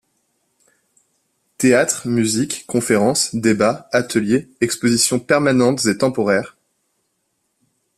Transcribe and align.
Théâtre, 1.59 2.07
musique, 2.07 2.65
conférences, 2.65 3.35
débats, 3.35 3.87
ateliers, 3.91 4.49
expositions 4.59 5.19
permanentes 5.19 5.85
et 5.85 5.95
temporaires... 5.95 6.57